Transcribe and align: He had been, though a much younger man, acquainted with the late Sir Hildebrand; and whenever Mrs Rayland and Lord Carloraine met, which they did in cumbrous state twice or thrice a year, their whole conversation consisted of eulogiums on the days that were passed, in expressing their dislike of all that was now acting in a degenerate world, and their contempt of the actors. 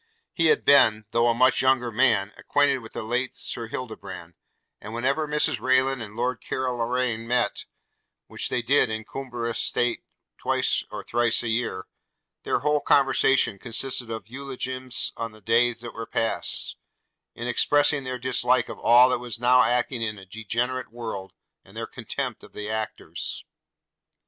He 0.33 0.47
had 0.47 0.65
been, 0.65 1.05
though 1.11 1.27
a 1.29 1.35
much 1.35 1.61
younger 1.61 1.91
man, 1.91 2.33
acquainted 2.35 2.79
with 2.79 2.93
the 2.93 3.03
late 3.03 3.35
Sir 3.35 3.67
Hildebrand; 3.67 4.33
and 4.79 4.95
whenever 4.95 5.27
Mrs 5.27 5.59
Rayland 5.59 6.01
and 6.01 6.15
Lord 6.15 6.41
Carloraine 6.43 7.27
met, 7.27 7.65
which 8.25 8.49
they 8.49 8.63
did 8.63 8.89
in 8.89 9.03
cumbrous 9.05 9.59
state 9.59 10.03
twice 10.39 10.83
or 10.89 11.03
thrice 11.03 11.43
a 11.43 11.49
year, 11.49 11.85
their 12.41 12.61
whole 12.61 12.79
conversation 12.81 13.59
consisted 13.59 14.09
of 14.09 14.27
eulogiums 14.27 15.11
on 15.17 15.33
the 15.33 15.39
days 15.41 15.81
that 15.81 15.93
were 15.93 16.07
passed, 16.07 16.77
in 17.35 17.45
expressing 17.47 18.03
their 18.03 18.17
dislike 18.17 18.69
of 18.69 18.79
all 18.79 19.09
that 19.11 19.19
was 19.19 19.39
now 19.39 19.61
acting 19.61 20.01
in 20.01 20.17
a 20.17 20.25
degenerate 20.25 20.91
world, 20.91 21.31
and 21.63 21.77
their 21.77 21.85
contempt 21.85 22.43
of 22.43 22.53
the 22.53 22.67
actors. 22.67 23.45